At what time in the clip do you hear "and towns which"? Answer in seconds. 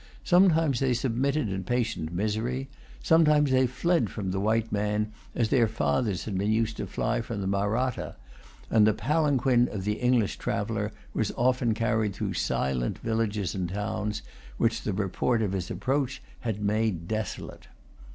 13.53-14.81